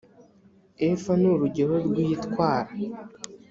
efa 0.89 1.11
ni 1.19 1.27
urugero 1.33 1.73
rw’itwara. 1.85 2.71